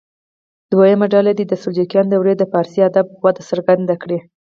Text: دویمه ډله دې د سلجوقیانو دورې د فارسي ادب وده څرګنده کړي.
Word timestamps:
دویمه 0.71 1.07
ډله 1.13 1.31
دې 1.37 1.45
د 1.47 1.53
سلجوقیانو 1.61 2.11
دورې 2.13 2.33
د 2.37 2.43
فارسي 2.51 2.79
ادب 2.89 3.05
وده 3.23 3.41
څرګنده 3.49 3.95
کړي. 4.03 4.19